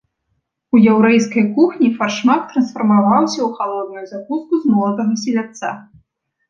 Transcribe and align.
У 0.77 0.79
яўрэйскай 0.93 1.45
кухні 1.59 1.89
фаршмак 2.01 2.41
трансфармаваўся 2.55 3.37
ў 3.43 3.49
халодную 3.61 4.05
закуску 4.17 4.53
з 4.65 4.75
молатага 4.75 5.13
селядца. 5.29 5.69